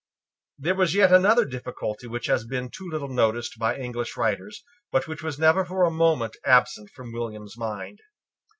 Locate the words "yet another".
0.95-1.45